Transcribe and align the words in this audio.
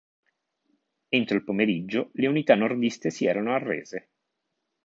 Entro 1.11 1.37
il 1.37 1.43
pomeriggio 1.43 2.09
le 2.13 2.25
unità 2.25 2.55
nordiste 2.55 3.11
si 3.11 3.27
erano 3.27 3.53
arrese. 3.53 4.09